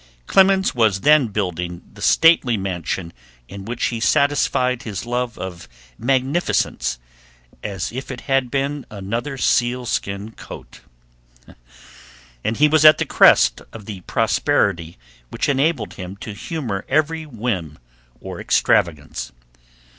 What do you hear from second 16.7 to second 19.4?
every whim or extravagance.